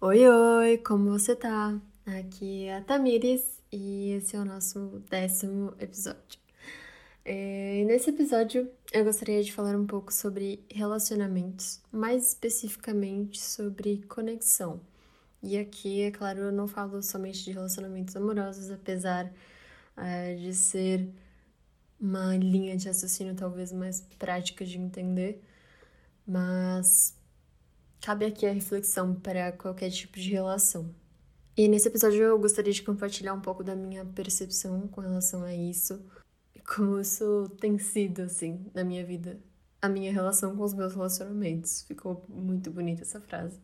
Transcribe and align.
Oi, 0.00 0.28
oi, 0.28 0.78
como 0.78 1.10
você 1.10 1.34
tá? 1.34 1.76
Aqui 2.06 2.66
é 2.66 2.76
a 2.76 2.80
Tamires 2.80 3.60
e 3.72 4.12
esse 4.12 4.36
é 4.36 4.38
o 4.38 4.44
nosso 4.44 5.02
décimo 5.10 5.74
episódio. 5.80 6.38
É, 7.24 7.82
nesse 7.84 8.10
episódio 8.10 8.70
eu 8.92 9.04
gostaria 9.04 9.42
de 9.42 9.52
falar 9.52 9.74
um 9.74 9.84
pouco 9.84 10.14
sobre 10.14 10.64
relacionamentos, 10.72 11.80
mais 11.90 12.28
especificamente 12.28 13.40
sobre 13.40 14.04
conexão. 14.08 14.80
E 15.42 15.58
aqui, 15.58 16.02
é 16.02 16.12
claro, 16.12 16.42
eu 16.42 16.52
não 16.52 16.68
falo 16.68 17.02
somente 17.02 17.42
de 17.44 17.50
relacionamentos 17.50 18.14
amorosos, 18.14 18.70
apesar 18.70 19.32
é, 19.96 20.36
de 20.36 20.54
ser 20.54 21.08
uma 22.00 22.36
linha 22.36 22.76
de 22.76 22.86
raciocínio 22.86 23.34
talvez 23.34 23.72
mais 23.72 24.00
prática 24.16 24.64
de 24.64 24.78
entender, 24.78 25.42
mas 26.24 27.17
cabe 28.00 28.24
aqui 28.24 28.46
a 28.46 28.52
reflexão 28.52 29.14
para 29.14 29.52
qualquer 29.52 29.90
tipo 29.90 30.18
de 30.18 30.30
relação. 30.30 30.94
E 31.56 31.66
nesse 31.66 31.88
episódio 31.88 32.22
eu 32.22 32.38
gostaria 32.38 32.72
de 32.72 32.82
compartilhar 32.82 33.34
um 33.34 33.40
pouco 33.40 33.64
da 33.64 33.74
minha 33.74 34.04
percepção 34.04 34.86
com 34.88 35.00
relação 35.00 35.42
a 35.42 35.52
isso, 35.54 36.00
como 36.74 37.00
isso 37.00 37.48
tem 37.60 37.78
sido, 37.78 38.22
assim, 38.22 38.64
na 38.74 38.84
minha 38.84 39.04
vida. 39.04 39.40
A 39.80 39.88
minha 39.88 40.12
relação 40.12 40.56
com 40.56 40.62
os 40.62 40.74
meus 40.74 40.94
relacionamentos. 40.94 41.82
Ficou 41.82 42.24
muito 42.28 42.70
bonita 42.70 43.02
essa 43.02 43.20
frase. 43.20 43.58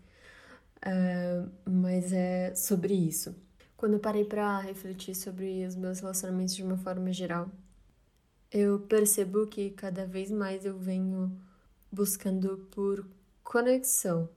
Uh, 0.85 1.51
mas 1.71 2.13
é 2.13 2.55
sobre 2.55 2.95
isso. 2.95 3.35
Quando 3.77 3.95
eu 3.95 4.01
parei 4.01 4.25
para 4.25 4.59
refletir 4.61 5.15
sobre 5.15 5.65
os 5.67 5.77
meus 5.77 6.01
relacionamentos 6.01 6.55
de 6.55 6.63
uma 6.63 6.77
forma 6.77 7.13
geral, 7.13 7.51
eu 8.51 8.81
percebo 8.81 9.47
que 9.47 9.71
cada 9.71 10.07
vez 10.07 10.31
mais 10.31 10.65
eu 10.65 10.79
venho 10.79 11.37
buscando 11.93 12.69
por 12.71 13.07
conexão. 13.45 14.29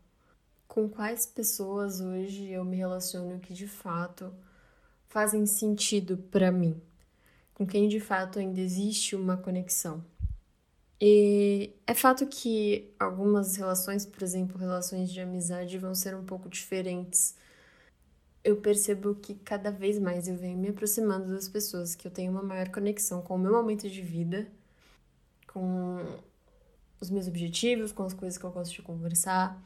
Com 0.67 0.87
quais 0.87 1.25
pessoas 1.25 1.99
hoje 1.99 2.51
eu 2.51 2.63
me 2.63 2.77
relaciono 2.77 3.39
que 3.39 3.53
de 3.53 3.67
fato 3.67 4.31
fazem 5.07 5.47
sentido 5.47 6.17
para 6.17 6.51
mim? 6.51 6.79
Com 7.55 7.65
quem 7.65 7.87
de 7.87 7.99
fato 7.99 8.37
ainda 8.37 8.59
existe 8.59 9.15
uma 9.15 9.35
conexão? 9.35 10.05
E 11.01 11.71
é 11.87 11.95
fato 11.95 12.27
que 12.27 12.93
algumas 12.99 13.55
relações, 13.55 14.05
por 14.05 14.21
exemplo, 14.21 14.57
relações 14.57 15.11
de 15.11 15.19
amizade, 15.19 15.79
vão 15.79 15.95
ser 15.95 16.15
um 16.15 16.23
pouco 16.23 16.47
diferentes 16.47 17.35
eu 18.47 18.55
percebo 18.55 19.13
que 19.13 19.35
cada 19.35 19.69
vez 19.69 19.99
mais 19.99 20.25
eu 20.25 20.35
venho 20.37 20.57
me 20.57 20.69
aproximando 20.69 21.33
das 21.33 21.49
pessoas 21.49 21.95
que 21.95 22.07
eu 22.07 22.11
tenho 22.11 22.31
uma 22.31 22.41
maior 22.41 22.69
conexão 22.69 23.21
com 23.21 23.35
o 23.35 23.37
meu 23.37 23.51
momento 23.51 23.89
de 23.89 24.01
vida, 24.01 24.47
com 25.51 25.99
os 26.99 27.09
meus 27.09 27.27
objetivos, 27.27 27.91
com 27.91 28.03
as 28.03 28.13
coisas 28.13 28.37
que 28.37 28.43
eu 28.43 28.51
gosto 28.51 28.73
de 28.73 28.81
conversar, 28.81 29.61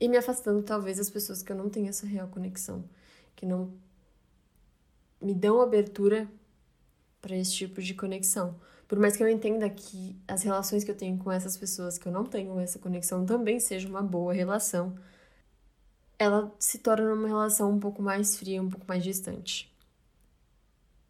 e 0.00 0.08
me 0.08 0.16
afastando 0.16 0.62
talvez 0.62 0.98
das 0.98 1.10
pessoas 1.10 1.42
que 1.42 1.52
eu 1.52 1.56
não 1.56 1.68
tenho 1.68 1.88
essa 1.88 2.06
real 2.06 2.28
conexão, 2.28 2.84
que 3.36 3.46
não 3.46 3.70
me 5.20 5.34
dão 5.34 5.60
abertura 5.60 6.28
para 7.20 7.36
esse 7.36 7.52
tipo 7.52 7.80
de 7.80 7.94
conexão. 7.94 8.56
Por 8.88 8.98
mais 8.98 9.16
que 9.16 9.22
eu 9.22 9.28
entenda 9.28 9.70
que 9.70 10.16
as 10.26 10.42
relações 10.42 10.84
que 10.84 10.90
eu 10.90 10.96
tenho 10.96 11.16
com 11.18 11.30
essas 11.30 11.56
pessoas 11.56 11.96
que 11.96 12.06
eu 12.06 12.12
não 12.12 12.24
tenho 12.24 12.58
essa 12.58 12.78
conexão 12.78 13.24
também 13.24 13.60
seja 13.60 13.88
uma 13.88 14.02
boa 14.02 14.32
relação, 14.34 14.94
ela 16.18 16.52
se 16.58 16.78
torna 16.78 17.12
uma 17.14 17.28
relação 17.28 17.70
um 17.70 17.80
pouco 17.80 18.02
mais 18.02 18.36
fria, 18.36 18.62
um 18.62 18.68
pouco 18.68 18.86
mais 18.86 19.02
distante. 19.02 19.71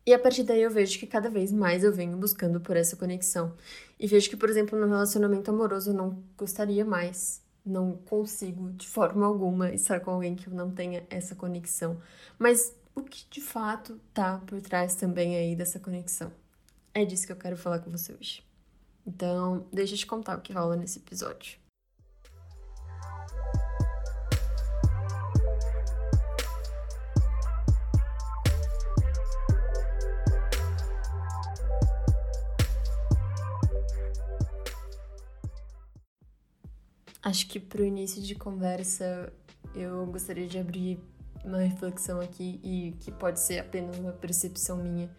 E 0.05 0.13
a 0.13 0.19
partir 0.19 0.43
daí 0.43 0.63
eu 0.63 0.71
vejo 0.71 0.99
que 0.99 1.07
cada 1.07 1.31
vez 1.31 1.53
mais 1.53 1.85
eu 1.85 1.93
venho 1.93 2.17
buscando 2.17 2.61
por 2.61 2.77
essa 2.77 2.97
conexão. 2.97 3.55
E 3.99 4.07
vejo 4.07 4.29
que, 4.29 4.37
por 4.37 4.51
exemplo, 4.51 4.79
no 4.79 4.87
relacionamento 4.89 5.51
amoroso 5.51 5.91
eu 5.91 5.95
não 5.95 6.23
gostaria 6.37 6.85
mais, 6.85 7.41
não 7.65 7.97
consigo 7.97 8.71
de 8.73 8.89
forma 8.89 9.25
alguma 9.25 9.73
estar 9.73 10.01
com 10.01 10.11
alguém 10.11 10.35
que 10.35 10.49
eu 10.49 10.55
não 10.55 10.71
tenha 10.73 11.07
essa 11.09 11.37
conexão. 11.37 12.01
Mas 12.37 12.75
o 12.95 13.03
que 13.03 13.25
de 13.31 13.41
fato 13.41 14.01
tá 14.13 14.39
por 14.45 14.61
trás 14.61 14.97
também 14.97 15.37
aí 15.37 15.55
dessa 15.55 15.79
conexão? 15.79 16.33
É 16.93 17.05
disso 17.05 17.27
que 17.27 17.33
eu 17.33 17.37
quero 17.37 17.57
falar 17.57 17.79
com 17.79 17.91
você 17.91 18.13
hoje. 18.13 18.43
Então, 19.07 19.67
deixa 19.73 19.95
eu 19.95 19.99
te 19.99 20.07
contar 20.07 20.37
o 20.37 20.41
que 20.41 20.53
rola 20.53 20.77
nesse 20.77 20.99
episódio. 20.99 21.62
Acho 37.23 37.47
que 37.47 37.61
para 37.61 37.83
o 37.83 37.85
início 37.85 38.21
de 38.21 38.35
conversa 38.35 39.33
eu 39.75 40.05
gostaria 40.07 40.47
de 40.47 40.59
abrir 40.59 40.99
uma 41.45 41.59
reflexão 41.59 42.21
aqui 42.21 42.61
e 42.63 42.97
que 43.01 43.11
pode 43.11 43.41
ser 43.41 43.59
apenas 43.59 43.99
uma 43.99 44.13
percepção 44.13 44.77
minha, 44.77 45.11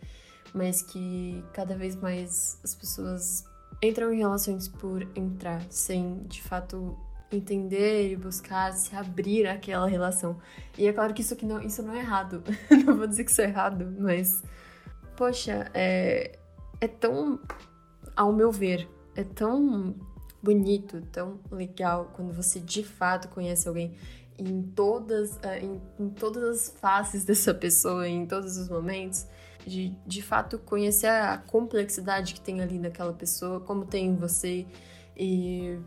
mas 0.53 0.81
que 0.81 1.43
cada 1.53 1.75
vez 1.75 1.95
mais 1.95 2.59
as 2.63 2.75
pessoas 2.75 3.45
entram 3.81 4.13
em 4.13 4.17
relações 4.17 4.67
por 4.67 5.07
entrar, 5.15 5.61
sem 5.69 6.23
de 6.23 6.41
fato 6.41 6.97
entender 7.31 8.11
e 8.11 8.15
buscar 8.15 8.71
se 8.73 8.95
abrir 8.95 9.47
àquela 9.47 9.87
relação. 9.87 10.37
E 10.77 10.87
é 10.87 10.93
claro 10.93 11.13
que 11.13 11.21
isso 11.21 11.33
aqui 11.33 11.45
não, 11.45 11.61
isso 11.61 11.81
não 11.81 11.93
é 11.93 11.99
errado. 11.99 12.43
não 12.85 12.97
vou 12.97 13.07
dizer 13.07 13.23
que 13.23 13.31
isso 13.31 13.41
é 13.41 13.45
errado, 13.45 13.93
mas 13.97 14.43
poxa, 15.15 15.69
é 15.73 16.37
é 16.79 16.87
tão 16.87 17.39
ao 18.13 18.33
meu 18.33 18.51
ver, 18.51 18.89
é 19.15 19.23
tão 19.23 19.95
bonito, 20.43 21.01
tão 21.09 21.39
legal 21.49 22.11
quando 22.13 22.33
você 22.33 22.59
de 22.59 22.83
fato 22.83 23.29
conhece 23.29 23.65
alguém 23.65 23.95
em 24.37 24.61
todas, 24.61 25.39
eh, 25.41 25.61
em, 25.63 25.81
em 25.97 26.09
todas 26.09 26.43
as 26.43 26.69
faces 26.79 27.23
dessa 27.25 27.53
pessoa, 27.53 28.07
em 28.07 28.25
todos 28.25 28.57
os 28.57 28.67
momentos, 28.67 29.25
de 29.65 29.95
de 30.05 30.21
fato 30.21 30.59
conhecer 30.59 31.07
a 31.07 31.37
complexidade 31.37 32.33
que 32.33 32.41
tem 32.41 32.61
ali 32.61 32.77
naquela 32.77 33.13
pessoa, 33.13 33.61
como 33.61 33.85
tem 33.85 34.07
em 34.07 34.15
você. 34.15 34.65
E, 35.15 35.79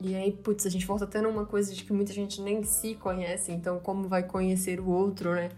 e 0.00 0.14
aí, 0.14 0.32
putz, 0.32 0.66
a 0.66 0.70
gente 0.70 0.86
volta 0.86 1.06
tendo 1.06 1.28
uma 1.28 1.46
coisa 1.46 1.72
de 1.72 1.84
que 1.84 1.92
muita 1.92 2.12
gente 2.12 2.42
nem 2.42 2.62
se 2.64 2.94
conhece, 2.96 3.52
então 3.52 3.78
como 3.80 4.08
vai 4.08 4.22
conhecer 4.24 4.80
o 4.80 4.88
outro, 4.88 5.34
né? 5.34 5.50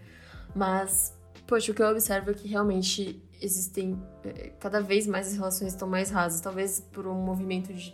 Mas, 0.55 1.13
poxa, 1.45 1.71
o 1.71 1.75
que 1.75 1.81
eu 1.81 1.87
observo 1.87 2.31
é 2.31 2.33
que 2.33 2.47
realmente 2.47 3.21
existem 3.41 4.01
eh, 4.23 4.51
cada 4.59 4.81
vez 4.81 5.05
mais 5.07 5.27
as 5.27 5.33
relações 5.33 5.73
estão 5.73 5.87
mais 5.87 6.09
rasas, 6.11 6.39
talvez 6.41 6.79
por 6.79 7.07
um 7.07 7.15
movimento 7.15 7.73
de 7.73 7.93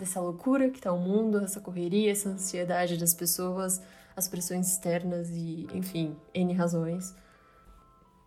dessa 0.00 0.18
loucura 0.18 0.70
que 0.70 0.80
tá 0.80 0.90
o 0.92 0.98
mundo, 0.98 1.38
essa 1.38 1.60
correria, 1.60 2.10
essa 2.10 2.30
ansiedade 2.30 2.96
das 2.96 3.12
pessoas, 3.12 3.80
as 4.16 4.26
pressões 4.26 4.68
externas 4.68 5.28
e, 5.30 5.68
enfim, 5.74 6.16
N 6.34 6.52
razões. 6.54 7.14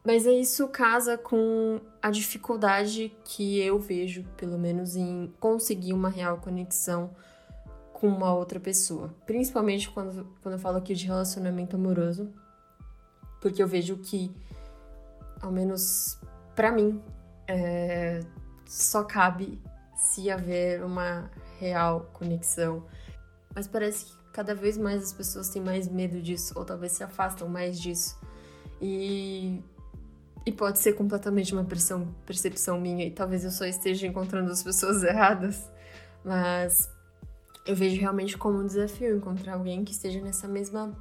Mas 0.06 0.26
isso 0.26 0.68
casa 0.68 1.18
com 1.18 1.82
a 2.02 2.12
dificuldade 2.12 3.12
que 3.26 3.60
eu 3.60 3.80
vejo, 3.80 4.24
pelo 4.38 4.58
menos, 4.58 4.96
em 4.96 5.34
conseguir 5.40 5.94
uma 5.94 6.10
real 6.10 6.38
conexão 6.38 7.10
com 7.94 8.08
uma 8.08 8.34
outra 8.34 8.60
pessoa. 8.60 9.14
Principalmente 9.26 9.90
quando, 9.90 10.28
quando 10.42 10.54
eu 10.54 10.60
falo 10.60 10.78
aqui 10.78 10.94
de 10.94 11.08
relacionamento 11.08 11.76
amoroso. 11.76 12.30
Porque 13.42 13.64
eu 13.64 13.68
vejo 13.68 13.98
que, 13.98 14.32
ao 15.42 15.52
menos 15.52 16.20
para 16.56 16.72
mim, 16.72 17.02
é, 17.48 18.20
só 18.66 19.04
cabe 19.04 19.62
se 19.96 20.30
haver 20.30 20.84
uma 20.84 21.30
real 21.64 22.10
conexão. 22.14 22.86
Mas 23.56 23.68
parece 23.68 24.06
que 24.06 24.14
cada 24.34 24.54
vez 24.54 24.78
mais 24.78 25.04
as 25.04 25.14
pessoas 25.14 25.50
têm 25.50 25.62
mais 25.62 25.88
medo 25.88 26.22
disso, 26.22 26.54
ou 26.56 26.66
talvez 26.66 26.92
se 26.94 27.04
afastam 27.04 27.48
mais 27.48 27.80
disso. 27.80 28.20
E, 28.82 29.62
e 30.46 30.52
pode 30.52 30.80
ser 30.80 30.94
completamente 30.94 31.54
uma 31.54 31.64
pressão, 31.64 32.14
percepção 32.26 32.80
minha, 32.80 33.06
e 33.06 33.12
talvez 33.12 33.44
eu 33.44 33.52
só 33.52 33.66
esteja 33.66 34.08
encontrando 34.08 34.52
as 34.52 34.62
pessoas 34.62 35.04
erradas, 35.04 35.70
mas 36.26 36.90
eu 37.66 37.76
vejo 37.76 38.00
realmente 38.00 38.38
como 38.38 38.60
um 38.60 38.66
desafio 38.66 39.16
encontrar 39.16 39.54
alguém 39.54 39.86
que 39.86 39.92
esteja 39.92 40.20
nessa 40.20 40.48
mesma 40.48 40.94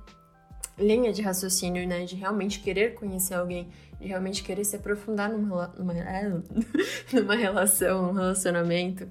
linha 0.79 1.13
de 1.13 1.23
raciocínio, 1.23 1.87
né? 1.89 2.05
De 2.05 2.15
realmente 2.15 2.61
querer 2.61 2.95
conhecer 2.95 3.35
alguém, 3.35 3.69
de 4.01 4.07
realmente 4.09 4.43
querer 4.43 4.65
se 4.65 4.77
aprofundar 4.77 5.31
numa, 5.31 5.69
numa, 5.77 5.95
numa 7.13 7.35
relação, 7.35 8.07
num 8.07 8.13
relacionamento 8.13 9.09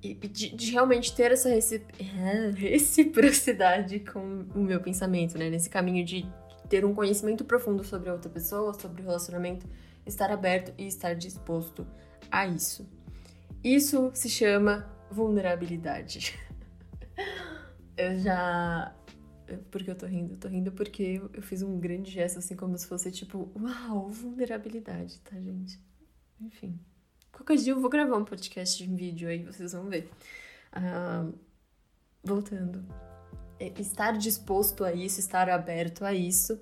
de, 0.00 0.54
de, 0.54 0.70
realmente 0.70 1.14
ter 1.14 1.32
essa 1.32 1.48
reciprocidade 2.54 4.00
com 4.00 4.44
o 4.54 4.60
meu 4.60 4.80
pensamento, 4.80 5.36
né? 5.36 5.50
Nesse 5.50 5.68
caminho 5.68 6.04
de 6.04 6.26
ter 6.68 6.84
um 6.84 6.94
conhecimento 6.94 7.44
profundo 7.44 7.82
sobre 7.82 8.10
a 8.10 8.12
outra 8.12 8.30
pessoa, 8.30 8.74
sobre 8.74 9.02
o 9.02 9.04
relacionamento, 9.04 9.66
estar 10.06 10.30
aberto 10.30 10.72
e 10.78 10.86
estar 10.86 11.14
disposto 11.14 11.86
a 12.30 12.46
isso. 12.46 12.88
Isso 13.62 14.10
se 14.14 14.28
chama 14.28 14.88
vulnerabilidade. 15.10 16.38
eu 17.96 18.18
já. 18.18 18.94
Por 19.70 19.82
que 19.82 19.90
eu 19.90 19.96
tô 19.96 20.06
rindo? 20.06 20.34
Eu 20.34 20.38
tô 20.38 20.48
rindo 20.48 20.70
porque 20.72 21.22
eu 21.32 21.42
fiz 21.42 21.62
um 21.62 21.78
grande 21.80 22.10
gesto, 22.10 22.38
assim, 22.38 22.54
como 22.54 22.76
se 22.76 22.86
fosse 22.86 23.10
tipo, 23.10 23.50
uau, 23.58 24.10
vulnerabilidade, 24.10 25.18
tá, 25.20 25.34
gente? 25.40 25.80
Enfim. 26.40 26.78
Qualquer 27.38 27.56
dia 27.56 27.72
eu 27.72 27.80
vou 27.80 27.88
gravar 27.88 28.16
um 28.16 28.24
podcast 28.24 28.82
em 28.82 28.96
vídeo 28.96 29.28
aí, 29.28 29.44
vocês 29.44 29.72
vão 29.72 29.84
ver. 29.84 30.10
Uh, 30.76 31.32
voltando. 32.22 32.84
é, 33.60 33.72
estar 33.80 34.18
disposto 34.18 34.84
a 34.84 34.92
isso, 34.92 35.20
estar 35.20 35.48
aberto 35.48 36.04
a 36.04 36.12
isso, 36.12 36.60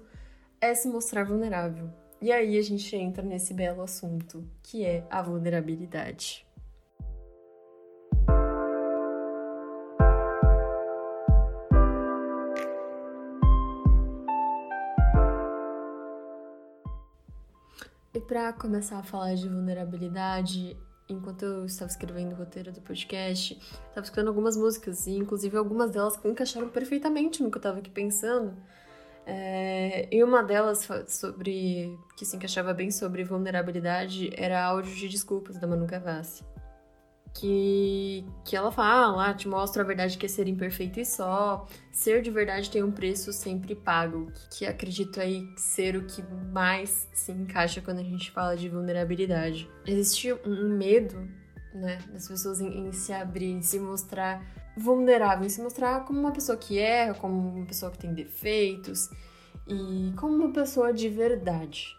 é 0.60 0.74
se 0.74 0.86
mostrar 0.86 1.24
vulnerável. 1.24 1.90
E 2.20 2.30
aí 2.30 2.58
a 2.58 2.62
gente 2.62 2.94
entra 2.94 3.22
nesse 3.22 3.54
belo 3.54 3.82
assunto, 3.82 4.46
que 4.62 4.84
é 4.84 5.06
a 5.08 5.22
vulnerabilidade. 5.22 6.46
Para 18.26 18.52
começar 18.52 18.98
a 18.98 19.02
falar 19.02 19.34
de 19.34 19.48
vulnerabilidade, 19.48 20.76
enquanto 21.08 21.44
eu 21.44 21.64
estava 21.64 21.90
escrevendo 21.90 22.32
o 22.32 22.36
roteiro 22.36 22.72
do 22.72 22.80
podcast, 22.80 23.54
estava 23.88 24.04
escutando 24.04 24.28
algumas 24.28 24.56
músicas, 24.56 25.06
e 25.06 25.12
inclusive 25.12 25.56
algumas 25.56 25.90
delas 25.90 26.16
que 26.16 26.28
encaixaram 26.28 26.68
perfeitamente 26.68 27.42
no 27.42 27.50
que 27.50 27.56
eu 27.56 27.60
estava 27.60 27.78
aqui 27.78 27.90
pensando. 27.90 28.56
É, 29.24 30.08
e 30.14 30.22
uma 30.22 30.42
delas 30.42 30.88
sobre 31.08 31.98
que 32.16 32.24
se 32.24 32.36
encaixava 32.36 32.72
bem 32.72 32.90
sobre 32.90 33.24
vulnerabilidade 33.24 34.30
era 34.36 34.64
áudio 34.64 34.94
de 34.94 35.08
desculpas 35.08 35.58
da 35.58 35.66
Manu 35.66 35.86
Gavassi 35.86 36.44
que, 37.38 38.24
que 38.44 38.56
ela 38.56 38.72
fala, 38.72 39.28
ah, 39.28 39.34
te 39.34 39.46
mostra 39.46 39.82
a 39.82 39.86
verdade 39.86 40.16
que 40.16 40.26
é 40.26 40.28
ser 40.28 40.48
imperfeito 40.48 40.98
e 40.98 41.04
só. 41.04 41.66
Ser 41.92 42.22
de 42.22 42.30
verdade 42.30 42.70
tem 42.70 42.82
um 42.82 42.90
preço 42.90 43.32
sempre 43.32 43.74
pago, 43.74 44.30
que 44.50 44.64
acredito 44.64 45.20
aí 45.20 45.46
ser 45.56 45.96
o 45.96 46.06
que 46.06 46.22
mais 46.52 47.08
se 47.12 47.32
encaixa 47.32 47.80
quando 47.80 47.98
a 47.98 48.04
gente 48.04 48.30
fala 48.30 48.56
de 48.56 48.68
vulnerabilidade. 48.68 49.70
Existe 49.86 50.32
um 50.46 50.76
medo, 50.76 51.28
né, 51.74 51.98
das 52.10 52.26
pessoas 52.26 52.60
em, 52.60 52.88
em 52.88 52.92
se 52.92 53.12
abrir, 53.12 53.50
em 53.50 53.62
se 53.62 53.78
mostrar 53.78 54.42
vulnerável, 54.76 55.44
em 55.46 55.50
se 55.50 55.60
mostrar 55.60 56.04
como 56.04 56.18
uma 56.18 56.32
pessoa 56.32 56.56
que 56.56 56.78
erra, 56.78 57.14
como 57.14 57.56
uma 57.56 57.66
pessoa 57.66 57.90
que 57.90 57.98
tem 57.98 58.14
defeitos 58.14 59.10
e 59.66 60.12
como 60.16 60.34
uma 60.34 60.52
pessoa 60.52 60.92
de 60.92 61.08
verdade. 61.08 61.96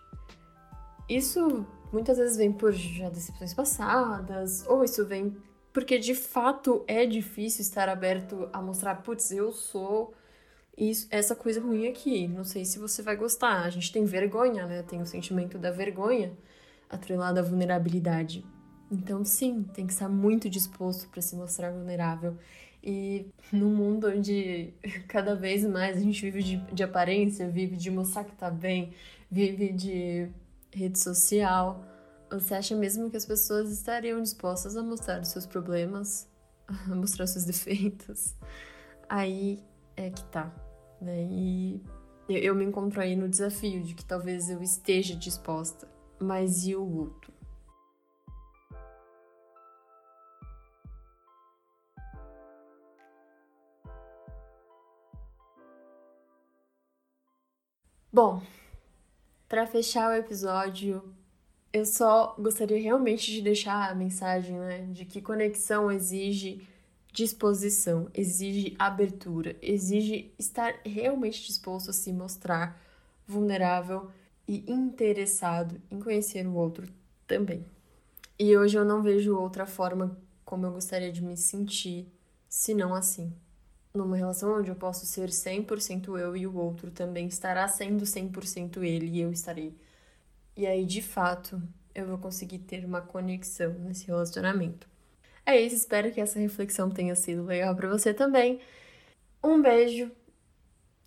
Isso 1.09 1.65
muitas 1.91 2.17
vezes 2.17 2.37
vem 2.37 2.51
por 2.51 2.71
já 2.71 3.09
decepções 3.09 3.53
passadas, 3.53 4.65
ou 4.67 4.83
isso 4.83 5.05
vem 5.05 5.35
porque 5.77 5.99
de 5.99 6.15
fato 6.15 6.83
é 6.87 7.05
difícil 7.05 7.61
estar 7.61 7.87
aberto 7.87 8.49
a 8.51 8.59
mostrar, 8.59 8.95
putz, 8.95 9.31
eu 9.31 9.51
sou 9.51 10.11
isso, 10.75 11.07
essa 11.11 11.35
coisa 11.35 11.61
ruim 11.61 11.87
aqui, 11.87 12.27
não 12.27 12.43
sei 12.43 12.65
se 12.65 12.79
você 12.79 13.03
vai 13.03 13.15
gostar. 13.15 13.63
A 13.63 13.69
gente 13.69 13.91
tem 13.91 14.03
vergonha, 14.03 14.65
né? 14.65 14.81
Tem 14.81 14.99
o 14.99 15.05
sentimento 15.05 15.59
da 15.59 15.69
vergonha 15.69 16.31
atrelado 16.89 17.39
à 17.39 17.43
vulnerabilidade. 17.43 18.43
Então, 18.91 19.23
sim, 19.23 19.63
tem 19.71 19.85
que 19.85 19.93
estar 19.93 20.09
muito 20.09 20.49
disposto 20.49 21.07
para 21.09 21.21
se 21.21 21.35
mostrar 21.35 21.71
vulnerável. 21.71 22.35
E 22.83 23.27
num 23.51 23.69
mundo 23.69 24.07
onde 24.07 24.73
cada 25.07 25.35
vez 25.35 25.63
mais 25.63 25.97
a 25.97 25.99
gente 25.99 26.21
vive 26.21 26.41
de, 26.41 26.57
de 26.73 26.83
aparência, 26.83 27.47
vive 27.47 27.75
de 27.75 27.91
mostrar 27.91 28.23
que 28.23 28.35
tá 28.35 28.49
bem, 28.49 28.93
vive 29.29 29.71
de 29.71 30.27
rede 30.77 30.99
social, 30.99 31.83
você 32.29 32.53
acha 32.53 32.75
mesmo 32.75 33.09
que 33.09 33.17
as 33.17 33.25
pessoas 33.25 33.71
estariam 33.71 34.21
dispostas 34.21 34.77
a 34.77 34.83
mostrar 34.83 35.21
os 35.21 35.29
seus 35.29 35.45
problemas, 35.45 36.29
a 36.67 36.95
mostrar 36.95 37.25
os 37.25 37.31
seus 37.31 37.45
defeitos? 37.45 38.35
Aí 39.09 39.63
é 39.95 40.09
que 40.09 40.23
tá, 40.25 40.53
né? 41.01 41.23
E 41.23 41.81
eu 42.29 42.53
me 42.53 42.65
encontro 42.65 43.01
aí 43.01 43.15
no 43.15 43.27
desafio 43.27 43.83
de 43.83 43.95
que 43.95 44.05
talvez 44.05 44.49
eu 44.49 44.61
esteja 44.61 45.15
disposta, 45.15 45.87
mas 46.19 46.65
e 46.67 46.75
o 46.75 46.83
outro? 46.83 47.33
Bom, 58.11 58.41
para 59.47 59.65
fechar 59.65 60.11
o 60.11 60.15
episódio, 60.15 61.03
eu 61.71 61.85
só 61.85 62.35
gostaria 62.39 62.81
realmente 62.81 63.31
de 63.31 63.41
deixar 63.41 63.89
a 63.89 63.95
mensagem, 63.95 64.57
né, 64.57 64.87
de 64.91 65.05
que 65.05 65.21
conexão 65.21 65.91
exige 65.91 66.67
disposição, 67.11 68.09
exige 68.13 68.75
abertura, 68.77 69.55
exige 69.61 70.31
estar 70.37 70.75
realmente 70.85 71.45
disposto 71.45 71.89
a 71.89 71.93
se 71.93 72.11
mostrar 72.13 72.79
vulnerável 73.25 74.09
e 74.47 74.63
interessado 74.71 75.81
em 75.89 75.99
conhecer 75.99 76.45
o 76.45 76.53
outro 76.53 76.87
também. 77.25 77.65
E 78.37 78.55
hoje 78.55 78.77
eu 78.77 78.85
não 78.85 79.01
vejo 79.01 79.35
outra 79.35 79.65
forma 79.65 80.17
como 80.45 80.65
eu 80.65 80.71
gostaria 80.71 81.11
de 81.11 81.23
me 81.23 81.35
sentir, 81.35 82.07
senão 82.47 82.93
assim 82.93 83.33
numa 83.93 84.17
relação 84.17 84.57
onde 84.59 84.69
eu 84.69 84.75
posso 84.75 85.05
ser 85.05 85.29
100% 85.29 86.17
eu 86.19 86.35
e 86.37 86.47
o 86.47 86.55
outro 86.55 86.91
também 86.91 87.27
estará 87.27 87.67
sendo 87.67 88.05
100% 88.05 88.83
ele 88.83 89.07
e 89.07 89.21
eu 89.21 89.31
estarei. 89.31 89.75
E 90.55 90.65
aí, 90.67 90.85
de 90.85 91.01
fato, 91.01 91.61
eu 91.93 92.07
vou 92.07 92.17
conseguir 92.17 92.59
ter 92.59 92.85
uma 92.85 93.01
conexão 93.01 93.73
nesse 93.79 94.07
relacionamento. 94.07 94.87
É 95.45 95.59
isso, 95.59 95.75
espero 95.75 96.11
que 96.11 96.21
essa 96.21 96.39
reflexão 96.39 96.89
tenha 96.89 97.15
sido 97.15 97.45
legal 97.45 97.75
para 97.75 97.89
você 97.89 98.13
também. 98.13 98.59
Um 99.43 99.61
beijo 99.61 100.11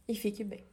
e 0.08 0.14
fique 0.14 0.44
bem. 0.44 0.69